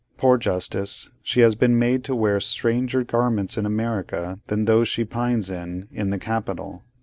[0.17, 1.11] Poor Justice!
[1.21, 5.47] she has been made to wear much stranger garments in America than those she pines
[5.51, 6.81] in, in the Capitol.